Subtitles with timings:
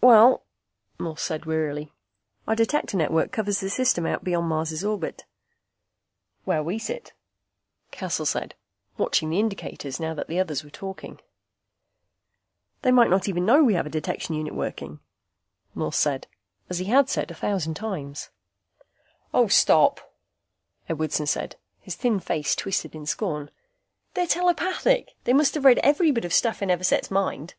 [0.00, 0.42] "Well,"
[0.98, 1.92] Morse said wearily,
[2.48, 5.24] "Our Detector network covers the system out beyond Mars' orbit."
[6.42, 7.12] "Where we sit,"
[7.92, 8.56] Cassel said,
[8.96, 11.20] watching the indicators now that the others were talking.
[12.82, 14.98] "They might not even know we have a detection unit working,"
[15.76, 16.26] Morse said,
[16.68, 18.30] as he had said a thousand times.
[19.32, 20.12] "Oh, stop,"
[20.88, 23.48] Edwardson said, his thin face twisted in scorn.
[24.14, 25.12] "They're telepathic.
[25.22, 27.54] They must have read every bit of stuff in Everset's mind."